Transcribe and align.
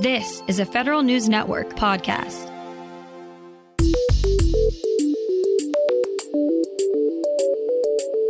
This 0.00 0.42
is 0.46 0.60
a 0.60 0.66
Federal 0.66 1.02
News 1.02 1.26
Network 1.26 1.70
podcast. 1.70 2.52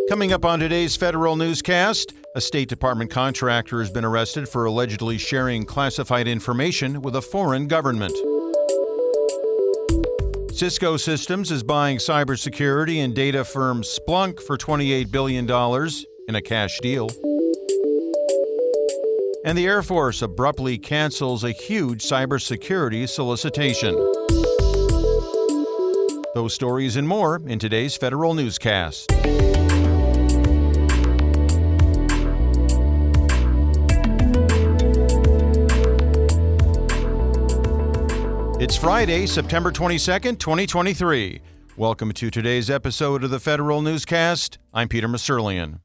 Coming 0.08 0.32
up 0.32 0.44
on 0.44 0.60
today's 0.60 0.94
federal 0.94 1.34
newscast, 1.34 2.12
a 2.36 2.40
State 2.40 2.68
Department 2.68 3.10
contractor 3.10 3.80
has 3.80 3.90
been 3.90 4.04
arrested 4.04 4.48
for 4.48 4.64
allegedly 4.64 5.18
sharing 5.18 5.64
classified 5.64 6.28
information 6.28 7.02
with 7.02 7.16
a 7.16 7.20
foreign 7.20 7.66
government. 7.66 8.14
Cisco 10.52 10.96
Systems 10.96 11.50
is 11.50 11.64
buying 11.64 11.98
cybersecurity 11.98 12.98
and 12.98 13.12
data 13.12 13.44
firm 13.44 13.82
Splunk 13.82 14.40
for 14.40 14.56
$28 14.56 15.10
billion 15.10 15.50
in 16.28 16.34
a 16.36 16.42
cash 16.42 16.78
deal. 16.78 17.10
And 19.46 19.56
the 19.56 19.64
Air 19.64 19.80
Force 19.80 20.22
abruptly 20.22 20.76
cancels 20.76 21.44
a 21.44 21.52
huge 21.52 22.02
cybersecurity 22.02 23.08
solicitation. 23.08 23.94
Those 26.34 26.52
stories 26.52 26.96
and 26.96 27.06
more 27.06 27.40
in 27.46 27.60
today's 27.60 27.96
federal 27.96 28.34
newscast. 28.34 29.06
It's 38.58 38.74
Friday, 38.74 39.26
September 39.26 39.70
22nd, 39.70 40.40
2023. 40.40 41.40
Welcome 41.76 42.10
to 42.14 42.30
today's 42.32 42.68
episode 42.68 43.22
of 43.22 43.30
the 43.30 43.38
Federal 43.38 43.80
Newscast. 43.80 44.58
I'm 44.74 44.88
Peter 44.88 45.06
Musurlian. 45.06 45.78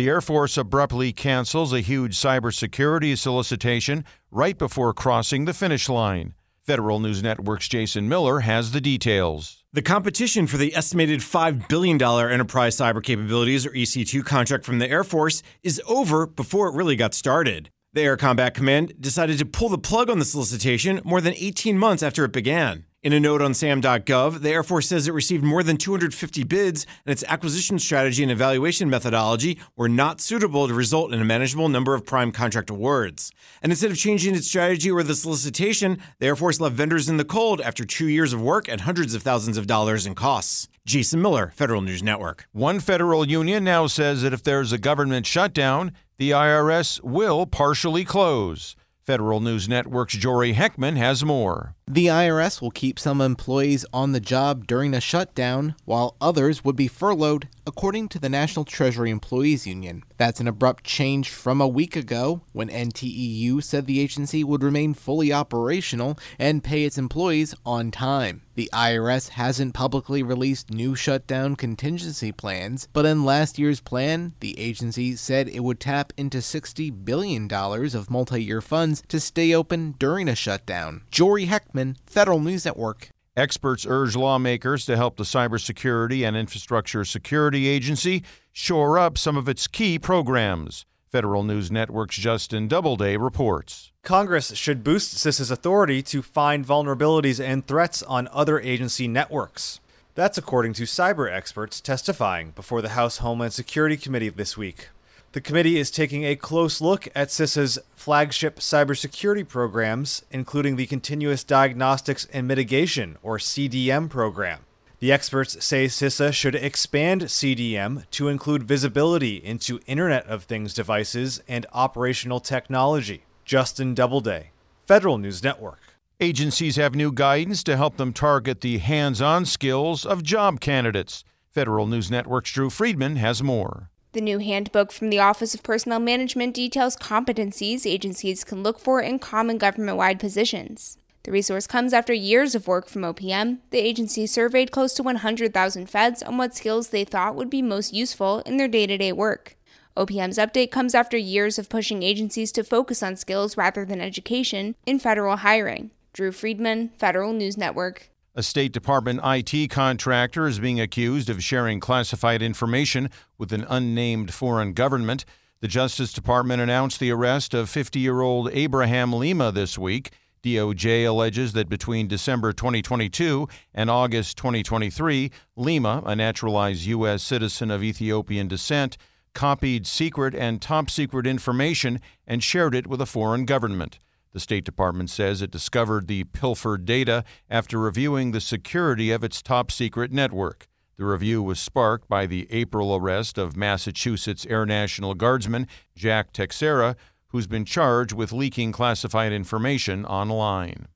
The 0.00 0.08
Air 0.08 0.22
Force 0.22 0.56
abruptly 0.56 1.12
cancels 1.12 1.74
a 1.74 1.82
huge 1.82 2.16
cybersecurity 2.16 3.18
solicitation 3.18 4.06
right 4.30 4.56
before 4.56 4.94
crossing 4.94 5.44
the 5.44 5.52
finish 5.52 5.90
line. 5.90 6.32
Federal 6.64 7.00
News 7.00 7.22
Network's 7.22 7.68
Jason 7.68 8.08
Miller 8.08 8.40
has 8.40 8.70
the 8.70 8.80
details. 8.80 9.62
The 9.74 9.82
competition 9.82 10.46
for 10.46 10.56
the 10.56 10.74
estimated 10.74 11.20
$5 11.20 11.68
billion 11.68 12.00
Enterprise 12.00 12.78
Cyber 12.78 13.02
Capabilities, 13.02 13.66
or 13.66 13.72
EC2 13.72 14.24
contract 14.24 14.64
from 14.64 14.78
the 14.78 14.88
Air 14.88 15.04
Force, 15.04 15.42
is 15.62 15.82
over 15.86 16.26
before 16.26 16.68
it 16.68 16.74
really 16.74 16.96
got 16.96 17.12
started. 17.12 17.68
The 17.92 18.00
Air 18.00 18.16
Combat 18.16 18.54
Command 18.54 18.94
decided 18.98 19.38
to 19.40 19.44
pull 19.44 19.68
the 19.68 19.76
plug 19.76 20.08
on 20.08 20.18
the 20.18 20.24
solicitation 20.24 21.02
more 21.04 21.20
than 21.20 21.34
18 21.34 21.76
months 21.76 22.02
after 22.02 22.24
it 22.24 22.32
began. 22.32 22.86
In 23.02 23.14
a 23.14 23.20
note 23.20 23.40
on 23.40 23.54
SAM.gov, 23.54 24.42
the 24.42 24.50
Air 24.50 24.62
Force 24.62 24.86
says 24.86 25.08
it 25.08 25.14
received 25.14 25.42
more 25.42 25.62
than 25.62 25.78
250 25.78 26.44
bids, 26.44 26.84
and 27.06 27.12
its 27.12 27.24
acquisition 27.26 27.78
strategy 27.78 28.22
and 28.22 28.30
evaluation 28.30 28.90
methodology 28.90 29.58
were 29.74 29.88
not 29.88 30.20
suitable 30.20 30.68
to 30.68 30.74
result 30.74 31.10
in 31.10 31.18
a 31.18 31.24
manageable 31.24 31.70
number 31.70 31.94
of 31.94 32.04
prime 32.04 32.30
contract 32.30 32.68
awards. 32.68 33.32
And 33.62 33.72
instead 33.72 33.90
of 33.90 33.96
changing 33.96 34.34
its 34.34 34.48
strategy 34.48 34.90
or 34.90 35.02
the 35.02 35.14
solicitation, 35.14 35.98
the 36.18 36.26
Air 36.26 36.36
Force 36.36 36.60
left 36.60 36.74
vendors 36.74 37.08
in 37.08 37.16
the 37.16 37.24
cold 37.24 37.62
after 37.62 37.86
two 37.86 38.06
years 38.06 38.34
of 38.34 38.42
work 38.42 38.68
and 38.68 38.82
hundreds 38.82 39.14
of 39.14 39.22
thousands 39.22 39.56
of 39.56 39.66
dollars 39.66 40.04
in 40.04 40.14
costs. 40.14 40.68
Jason 40.84 41.22
Miller, 41.22 41.54
Federal 41.56 41.80
News 41.80 42.02
Network. 42.02 42.48
One 42.52 42.80
federal 42.80 43.26
union 43.26 43.64
now 43.64 43.86
says 43.86 44.20
that 44.20 44.34
if 44.34 44.42
there's 44.42 44.72
a 44.72 44.78
government 44.78 45.24
shutdown, 45.24 45.92
the 46.18 46.32
IRS 46.32 47.02
will 47.02 47.46
partially 47.46 48.04
close. 48.04 48.76
Federal 49.06 49.40
News 49.40 49.68
Network's 49.68 50.14
Jory 50.14 50.52
Heckman 50.52 50.96
has 50.96 51.24
more. 51.24 51.74
The 51.92 52.06
IRS 52.06 52.62
will 52.62 52.70
keep 52.70 53.00
some 53.00 53.20
employees 53.20 53.84
on 53.92 54.12
the 54.12 54.20
job 54.20 54.68
during 54.68 54.94
a 54.94 55.00
shutdown, 55.00 55.74
while 55.86 56.14
others 56.20 56.62
would 56.64 56.76
be 56.76 56.86
furloughed, 56.86 57.48
according 57.66 58.08
to 58.10 58.20
the 58.20 58.28
National 58.28 58.64
Treasury 58.64 59.10
Employees 59.10 59.66
Union. 59.66 60.04
That's 60.16 60.38
an 60.38 60.46
abrupt 60.46 60.84
change 60.84 61.30
from 61.30 61.60
a 61.60 61.66
week 61.66 61.96
ago 61.96 62.42
when 62.52 62.68
NTEU 62.68 63.60
said 63.64 63.86
the 63.86 63.98
agency 63.98 64.44
would 64.44 64.62
remain 64.62 64.94
fully 64.94 65.32
operational 65.32 66.16
and 66.38 66.62
pay 66.62 66.84
its 66.84 66.96
employees 66.96 67.56
on 67.66 67.90
time. 67.90 68.42
The 68.54 68.68
IRS 68.74 69.30
hasn't 69.30 69.72
publicly 69.72 70.22
released 70.22 70.70
new 70.70 70.94
shutdown 70.94 71.56
contingency 71.56 72.30
plans, 72.30 72.88
but 72.92 73.06
in 73.06 73.24
last 73.24 73.58
year's 73.58 73.80
plan, 73.80 74.34
the 74.40 74.58
agency 74.58 75.16
said 75.16 75.48
it 75.48 75.64
would 75.64 75.80
tap 75.80 76.12
into 76.18 76.38
$60 76.38 77.04
billion 77.04 77.50
of 77.50 78.10
multi 78.10 78.44
year 78.44 78.60
funds 78.60 79.02
to 79.08 79.18
stay 79.18 79.54
open 79.54 79.94
during 79.98 80.28
a 80.28 80.34
shutdown. 80.34 81.00
Jory 81.10 81.46
Heckman, 81.46 81.79
Federal 82.06 82.40
News 82.40 82.64
Network. 82.64 83.10
Experts 83.36 83.86
urge 83.88 84.16
lawmakers 84.16 84.84
to 84.86 84.96
help 84.96 85.16
the 85.16 85.24
Cybersecurity 85.24 86.26
and 86.26 86.36
Infrastructure 86.36 87.04
Security 87.04 87.68
Agency 87.68 88.22
shore 88.52 88.98
up 88.98 89.16
some 89.16 89.36
of 89.36 89.48
its 89.48 89.66
key 89.66 89.98
programs. 89.98 90.84
Federal 91.10 91.42
News 91.42 91.70
Network's 91.70 92.16
Justin 92.16 92.68
Doubleday 92.68 93.16
reports. 93.16 93.90
Congress 94.02 94.54
should 94.56 94.84
boost 94.84 95.16
CISA's 95.16 95.50
authority 95.50 96.02
to 96.02 96.22
find 96.22 96.66
vulnerabilities 96.66 97.44
and 97.44 97.66
threats 97.66 98.02
on 98.02 98.28
other 98.32 98.60
agency 98.60 99.08
networks. 99.08 99.80
That's 100.14 100.38
according 100.38 100.74
to 100.74 100.82
cyber 100.84 101.32
experts 101.32 101.80
testifying 101.80 102.50
before 102.50 102.82
the 102.82 102.90
House 102.90 103.18
Homeland 103.18 103.52
Security 103.52 103.96
Committee 103.96 104.28
this 104.28 104.56
week. 104.56 104.88
The 105.32 105.40
committee 105.40 105.78
is 105.78 105.92
taking 105.92 106.24
a 106.24 106.34
close 106.34 106.80
look 106.80 107.06
at 107.14 107.28
CISA's 107.28 107.78
flagship 107.94 108.58
cybersecurity 108.58 109.46
programs, 109.46 110.24
including 110.32 110.74
the 110.74 110.86
Continuous 110.86 111.44
Diagnostics 111.44 112.26
and 112.32 112.48
Mitigation, 112.48 113.16
or 113.22 113.38
CDM 113.38 114.10
program. 114.10 114.62
The 114.98 115.12
experts 115.12 115.64
say 115.64 115.86
CISA 115.86 116.32
should 116.32 116.56
expand 116.56 117.22
CDM 117.22 118.10
to 118.10 118.26
include 118.26 118.64
visibility 118.64 119.36
into 119.36 119.78
Internet 119.86 120.26
of 120.26 120.42
Things 120.42 120.74
devices 120.74 121.40
and 121.46 121.64
operational 121.72 122.40
technology. 122.40 123.22
Justin 123.44 123.94
Doubleday, 123.94 124.50
Federal 124.84 125.16
News 125.16 125.44
Network. 125.44 125.78
Agencies 126.18 126.74
have 126.74 126.96
new 126.96 127.12
guidance 127.12 127.62
to 127.62 127.76
help 127.76 127.98
them 127.98 128.12
target 128.12 128.62
the 128.62 128.78
hands 128.78 129.22
on 129.22 129.46
skills 129.46 130.04
of 130.04 130.24
job 130.24 130.58
candidates. 130.58 131.22
Federal 131.52 131.86
News 131.86 132.10
Network's 132.10 132.50
Drew 132.50 132.68
Friedman 132.68 133.14
has 133.14 133.44
more. 133.44 133.89
The 134.12 134.20
new 134.20 134.38
handbook 134.38 134.90
from 134.90 135.08
the 135.08 135.20
Office 135.20 135.54
of 135.54 135.62
Personnel 135.62 136.00
Management 136.00 136.52
details 136.52 136.96
competencies 136.96 137.86
agencies 137.86 138.42
can 138.42 138.64
look 138.64 138.80
for 138.80 139.00
in 139.00 139.20
common 139.20 139.56
government 139.56 139.98
wide 139.98 140.18
positions. 140.18 140.98
The 141.22 141.30
resource 141.30 141.68
comes 141.68 141.92
after 141.92 142.12
years 142.12 142.56
of 142.56 142.66
work 142.66 142.88
from 142.88 143.02
OPM. 143.02 143.58
The 143.70 143.78
agency 143.78 144.26
surveyed 144.26 144.72
close 144.72 144.94
to 144.94 145.04
100,000 145.04 145.88
feds 145.88 146.24
on 146.24 146.38
what 146.38 146.56
skills 146.56 146.88
they 146.88 147.04
thought 147.04 147.36
would 147.36 147.50
be 147.50 147.62
most 147.62 147.94
useful 147.94 148.40
in 148.40 148.56
their 148.56 148.66
day 148.66 148.88
to 148.88 148.98
day 148.98 149.12
work. 149.12 149.56
OPM's 149.96 150.38
update 150.38 150.72
comes 150.72 150.94
after 150.94 151.16
years 151.16 151.56
of 151.56 151.68
pushing 151.68 152.02
agencies 152.02 152.50
to 152.50 152.64
focus 152.64 153.04
on 153.04 153.14
skills 153.14 153.56
rather 153.56 153.84
than 153.84 154.00
education 154.00 154.74
in 154.86 154.98
federal 154.98 155.36
hiring. 155.36 155.92
Drew 156.12 156.32
Friedman, 156.32 156.90
Federal 156.98 157.32
News 157.32 157.56
Network. 157.56 158.09
A 158.36 158.44
State 158.44 158.70
Department 158.70 159.20
IT 159.24 159.70
contractor 159.70 160.46
is 160.46 160.60
being 160.60 160.80
accused 160.80 161.28
of 161.28 161.42
sharing 161.42 161.80
classified 161.80 162.42
information 162.42 163.10
with 163.38 163.52
an 163.52 163.66
unnamed 163.68 164.32
foreign 164.32 164.72
government. 164.72 165.24
The 165.60 165.66
Justice 165.66 166.12
Department 166.12 166.62
announced 166.62 167.00
the 167.00 167.10
arrest 167.10 167.54
of 167.54 167.68
50 167.68 167.98
year 167.98 168.20
old 168.20 168.48
Abraham 168.52 169.10
Lemma 169.10 169.52
this 169.52 169.76
week. 169.76 170.12
DOJ 170.44 171.08
alleges 171.08 171.54
that 171.54 171.68
between 171.68 172.06
December 172.06 172.52
2022 172.52 173.48
and 173.74 173.90
August 173.90 174.36
2023, 174.36 175.32
Lemma, 175.58 176.00
a 176.06 176.14
naturalized 176.14 176.86
U.S. 176.86 177.24
citizen 177.24 177.68
of 177.68 177.82
Ethiopian 177.82 178.46
descent, 178.46 178.96
copied 179.34 179.88
secret 179.88 180.36
and 180.36 180.62
top 180.62 180.88
secret 180.88 181.26
information 181.26 182.00
and 182.28 182.44
shared 182.44 182.76
it 182.76 182.86
with 182.86 183.00
a 183.00 183.06
foreign 183.06 183.44
government. 183.44 183.98
The 184.32 184.40
State 184.40 184.64
Department 184.64 185.10
says 185.10 185.42
it 185.42 185.50
discovered 185.50 186.06
the 186.06 186.24
pilfered 186.24 186.84
data 186.84 187.24
after 187.48 187.78
reviewing 187.78 188.30
the 188.30 188.40
security 188.40 189.10
of 189.10 189.24
its 189.24 189.42
top 189.42 189.72
secret 189.72 190.12
network. 190.12 190.68
The 190.96 191.04
review 191.04 191.42
was 191.42 191.58
sparked 191.58 192.08
by 192.08 192.26
the 192.26 192.46
April 192.50 192.94
arrest 192.94 193.38
of 193.38 193.56
Massachusetts 193.56 194.46
Air 194.48 194.66
National 194.66 195.14
Guardsman 195.14 195.66
Jack 195.96 196.32
Teixeira, 196.32 196.94
who's 197.28 197.46
been 197.46 197.64
charged 197.64 198.12
with 198.12 198.32
leaking 198.32 198.70
classified 198.70 199.32
information 199.32 200.04
online. 200.04 200.86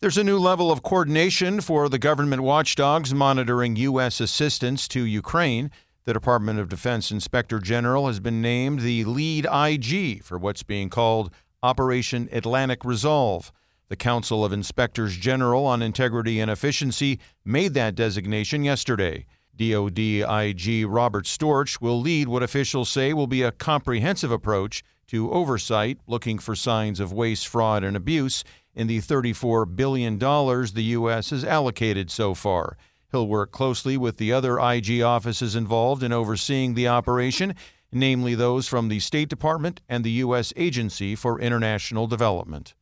There's 0.00 0.18
a 0.18 0.24
new 0.24 0.38
level 0.38 0.72
of 0.72 0.82
coordination 0.82 1.60
for 1.60 1.88
the 1.88 1.98
government 1.98 2.42
watchdogs 2.42 3.14
monitoring 3.14 3.76
U.S. 3.76 4.20
assistance 4.20 4.88
to 4.88 5.04
Ukraine. 5.04 5.70
The 6.04 6.12
Department 6.12 6.58
of 6.58 6.68
Defense 6.68 7.10
Inspector 7.10 7.58
General 7.60 8.06
has 8.06 8.20
been 8.20 8.42
named 8.42 8.80
the 8.80 9.04
lead 9.04 9.46
IG 9.52 10.22
for 10.22 10.38
what's 10.38 10.62
being 10.62 10.88
called 10.90 11.30
Operation 11.62 12.28
Atlantic 12.32 12.84
Resolve. 12.84 13.52
The 13.88 13.96
Council 13.96 14.44
of 14.44 14.52
Inspectors 14.52 15.16
General 15.16 15.64
on 15.64 15.80
Integrity 15.80 16.40
and 16.40 16.50
Efficiency 16.50 17.20
made 17.44 17.74
that 17.74 17.94
designation 17.94 18.64
yesterday. 18.64 19.26
DoD 19.56 19.98
IG 19.98 20.86
Robert 20.86 21.24
Storch 21.24 21.80
will 21.80 22.00
lead 22.00 22.28
what 22.28 22.42
officials 22.42 22.88
say 22.88 23.12
will 23.14 23.26
be 23.26 23.42
a 23.42 23.52
comprehensive 23.52 24.30
approach 24.30 24.82
to 25.06 25.30
oversight, 25.32 25.98
looking 26.06 26.38
for 26.38 26.54
signs 26.54 27.00
of 27.00 27.12
waste, 27.12 27.48
fraud, 27.48 27.84
and 27.84 27.96
abuse 27.96 28.44
in 28.74 28.86
the 28.86 28.98
$34 28.98 29.74
billion 29.74 30.18
the 30.18 30.82
U.S. 30.88 31.30
has 31.30 31.44
allocated 31.44 32.10
so 32.10 32.34
far. 32.34 32.76
He'll 33.10 33.28
work 33.28 33.50
closely 33.50 33.96
with 33.96 34.18
the 34.18 34.32
other 34.32 34.58
IG 34.58 35.00
offices 35.00 35.56
involved 35.56 36.02
in 36.02 36.12
overseeing 36.12 36.74
the 36.74 36.88
operation 36.88 37.54
namely 37.96 38.34
those 38.34 38.68
from 38.68 38.88
the 38.88 39.00
State 39.00 39.28
Department 39.28 39.80
and 39.88 40.04
the 40.04 40.10
U.S. 40.12 40.52
Agency 40.56 41.14
for 41.14 41.40
International 41.40 42.06
Development. 42.06 42.74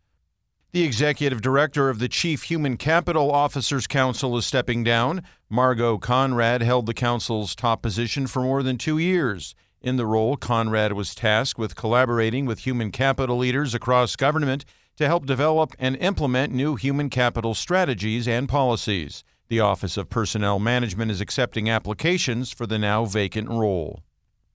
The 0.73 0.83
executive 0.83 1.41
director 1.41 1.89
of 1.89 2.01
the 2.01 2.09
Chief 2.09 2.43
Human 2.43 2.77
Capital 2.77 3.31
Officers 3.31 3.87
Council 3.87 4.37
is 4.37 4.45
stepping 4.45 4.83
down. 4.83 5.23
Margot 5.49 5.99
Conrad 5.99 6.63
held 6.63 6.87
the 6.87 6.95
council's 6.95 7.55
top 7.55 7.81
position 7.81 8.27
for 8.27 8.43
more 8.43 8.63
than 8.63 8.77
two 8.77 8.99
years. 8.99 9.55
In 9.81 9.97
the 9.97 10.07
role, 10.07 10.37
Conrad 10.37 10.95
was 10.95 11.15
tasked 11.15 11.61
with 11.61 11.77
collaborating 11.77 12.45
with 12.45 12.67
human 12.67 12.91
capital 12.91 13.37
leaders 13.37 13.73
across 13.73 14.17
government 14.17 14.65
to 14.97 15.07
help 15.07 15.27
develop 15.27 15.75
and 15.79 15.97
implement 15.97 16.53
new 16.53 16.75
human 16.75 17.09
capital 17.09 17.55
strategies 17.55 18.27
and 18.27 18.49
policies. 18.49 19.23
The 19.49 19.61
Office 19.61 19.97
of 19.97 20.09
Personnel 20.09 20.59
Management 20.59 21.11
is 21.11 21.21
accepting 21.21 21.69
applications 21.69 22.51
for 22.51 22.67
the 22.67 22.79
now 22.79 23.05
vacant 23.05 23.49
role. 23.49 24.03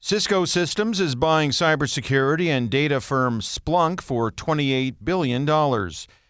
Cisco 0.01 0.45
Systems 0.45 1.01
is 1.01 1.13
buying 1.13 1.49
cybersecurity 1.49 2.47
and 2.47 2.69
data 2.69 3.01
firm 3.01 3.41
Splunk 3.41 3.99
for 3.99 4.31
$28 4.31 4.95
billion. 5.03 5.45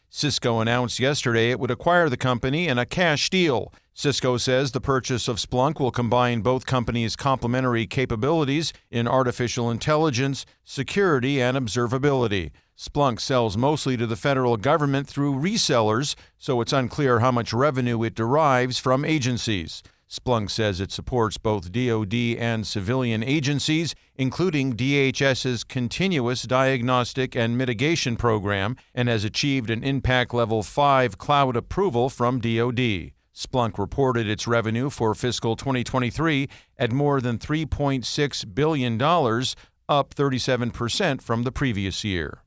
Cisco 0.09 0.59
announced 0.59 0.99
yesterday 0.99 1.51
it 1.51 1.59
would 1.59 1.69
acquire 1.69 2.09
the 2.09 2.17
company 2.17 2.67
in 2.67 2.79
a 2.79 2.85
cash 2.87 3.29
deal. 3.29 3.71
Cisco 3.93 4.37
says 4.37 4.71
the 4.71 4.81
purchase 4.81 5.27
of 5.27 5.37
Splunk 5.37 5.79
will 5.79 5.91
combine 5.91 6.41
both 6.41 6.65
companies' 6.65 7.15
complementary 7.15 7.85
capabilities 7.85 8.73
in 8.89 9.07
artificial 9.07 9.69
intelligence, 9.69 10.47
security, 10.63 11.39
and 11.39 11.55
observability. 11.55 12.49
Splunk 12.75 13.19
sells 13.19 13.55
mostly 13.55 13.95
to 13.97 14.07
the 14.07 14.15
federal 14.15 14.57
government 14.57 15.07
through 15.07 15.35
resellers, 15.35 16.15
so 16.39 16.59
it's 16.59 16.73
unclear 16.73 17.19
how 17.19 17.31
much 17.31 17.53
revenue 17.53 18.01
it 18.01 18.15
derives 18.15 18.79
from 18.79 19.05
agencies. 19.05 19.83
Splunk 20.09 20.49
says 20.49 20.81
it 20.81 20.91
supports 20.91 21.37
both 21.37 21.71
DoD 21.71 22.15
and 22.39 22.65
civilian 22.65 23.23
agencies, 23.23 23.93
including 24.15 24.75
DHS's 24.75 25.63
Continuous 25.63 26.41
Diagnostic 26.43 27.35
and 27.35 27.55
Mitigation 27.55 28.17
Program, 28.17 28.75
and 28.95 29.07
has 29.07 29.23
achieved 29.23 29.69
an 29.69 29.83
Impact 29.83 30.33
Level 30.33 30.63
5 30.63 31.19
cloud 31.19 31.55
approval 31.55 32.09
from 32.09 32.39
DoD. 32.39 33.11
Splunk 33.35 33.77
reported 33.77 34.27
its 34.27 34.47
revenue 34.47 34.89
for 34.89 35.13
fiscal 35.13 35.55
2023 35.55 36.49
at 36.79 36.91
more 36.91 37.21
than 37.21 37.37
$3.6 37.37 38.55
billion, 38.55 38.99
up 38.99 40.15
37% 40.15 41.21
from 41.21 41.43
the 41.43 41.51
previous 41.51 42.03
year. 42.03 42.41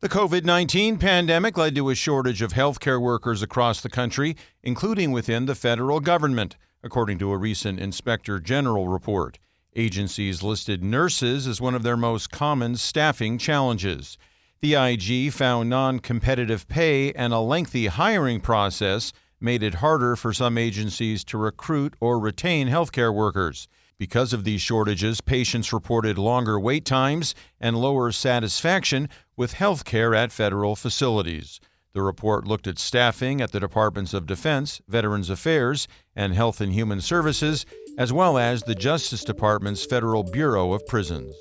The 0.00 0.10
COVID 0.10 0.44
19 0.44 0.98
pandemic 0.98 1.56
led 1.56 1.74
to 1.74 1.88
a 1.88 1.94
shortage 1.94 2.42
of 2.42 2.52
healthcare 2.52 3.00
workers 3.00 3.40
across 3.40 3.80
the 3.80 3.88
country, 3.88 4.36
including 4.62 5.10
within 5.10 5.46
the 5.46 5.54
federal 5.54 6.00
government 6.00 6.54
according 6.86 7.18
to 7.18 7.32
a 7.32 7.36
recent 7.36 7.80
Inspector 7.80 8.38
General 8.40 8.86
report. 8.86 9.38
Agencies 9.74 10.42
listed 10.42 10.84
nurses 10.84 11.46
as 11.48 11.60
one 11.60 11.74
of 11.74 11.82
their 11.82 11.96
most 11.96 12.30
common 12.30 12.76
staffing 12.76 13.36
challenges. 13.36 14.16
The 14.60 14.76
IG 14.76 15.32
found 15.32 15.68
non 15.68 15.98
competitive 15.98 16.68
pay 16.68 17.12
and 17.12 17.34
a 17.34 17.40
lengthy 17.40 17.88
hiring 17.88 18.40
process 18.40 19.12
made 19.40 19.64
it 19.64 19.74
harder 19.74 20.14
for 20.14 20.32
some 20.32 20.56
agencies 20.56 21.24
to 21.24 21.36
recruit 21.36 21.94
or 22.00 22.20
retain 22.20 22.68
healthcare 22.68 23.12
workers. 23.12 23.66
Because 23.98 24.32
of 24.32 24.44
these 24.44 24.62
shortages, 24.62 25.20
patients 25.20 25.72
reported 25.72 26.18
longer 26.18 26.58
wait 26.60 26.84
times 26.84 27.34
and 27.60 27.76
lower 27.76 28.12
satisfaction 28.12 29.08
with 29.36 29.54
healthcare 29.54 30.16
at 30.16 30.30
federal 30.30 30.76
facilities. 30.76 31.60
The 31.96 32.02
report 32.02 32.46
looked 32.46 32.66
at 32.66 32.78
staffing 32.78 33.40
at 33.40 33.52
the 33.52 33.58
Departments 33.58 34.12
of 34.12 34.26
Defense, 34.26 34.82
Veterans 34.86 35.30
Affairs, 35.30 35.88
and 36.14 36.34
Health 36.34 36.60
and 36.60 36.74
Human 36.74 37.00
Services, 37.00 37.64
as 37.96 38.12
well 38.12 38.36
as 38.36 38.62
the 38.62 38.74
Justice 38.74 39.24
Department's 39.24 39.82
Federal 39.82 40.22
Bureau 40.22 40.74
of 40.74 40.86
Prisons. 40.86 41.34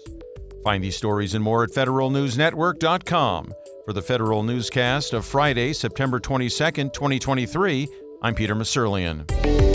Find 0.64 0.82
these 0.82 0.96
stories 0.96 1.34
and 1.34 1.44
more 1.44 1.66
at 1.66 1.72
federalnewsnetwork.com. 1.72 3.54
For 3.86 3.92
the 3.92 4.02
Federal 4.02 4.44
Newscast 4.44 5.12
of 5.12 5.26
Friday, 5.26 5.74
September 5.74 6.22
22nd, 6.22 6.94
2023, 6.94 7.90
I'm 8.22 8.34
Peter 8.34 8.56
Musurlian. 8.56 9.75